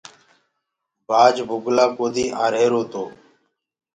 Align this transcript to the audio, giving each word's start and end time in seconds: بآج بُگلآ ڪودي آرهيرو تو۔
بآج 1.07 1.35
بُگلآ 1.49 1.85
ڪودي 1.97 2.25
آرهيرو 2.43 2.81
تو۔ 2.91 3.03